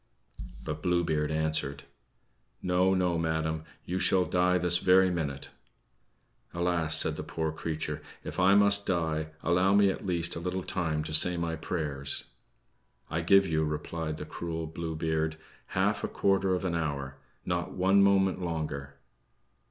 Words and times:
But 0.65 0.81
Blue 0.81 1.03
Beard 1.03 1.29
answered: 1.29 1.83
"No, 2.59 2.95
no, 2.95 3.19
madam; 3.19 3.65
you 3.85 3.99
shall 3.99 4.25
die 4.25 4.57
this 4.57 4.79
very 4.79 5.11
minute." 5.11 5.51
"Alas," 6.55 6.97
said 6.97 7.17
the 7.17 7.23
poor 7.23 7.51
creature, 7.51 8.01
"if 8.23 8.39
I 8.39 8.55
must 8.55 8.87
die, 8.87 9.27
allow 9.43 9.75
me, 9.75 9.91
at 9.91 10.03
least, 10.03 10.35
a 10.35 10.39
little 10.39 10.63
time 10.63 11.03
to 11.03 11.13
say 11.13 11.37
my 11.37 11.55
prayers!" 11.55 12.31
"I 13.11 13.21
give 13.21 13.45
you," 13.45 13.63
replied 13.63 14.17
the 14.17 14.25
cruel 14.25 14.65
Blue 14.65 14.95
Beard, 14.95 15.37
"half 15.67 16.03
a 16.03 16.07
quarter 16.07 16.55
of 16.55 16.65
an 16.65 16.73
hour 16.73 17.17
not 17.45 17.73
one 17.73 18.01
moment 18.01 18.41
longer." 18.41 18.95